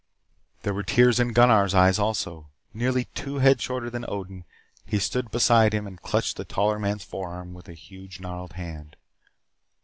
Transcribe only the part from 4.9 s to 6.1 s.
stood beside him and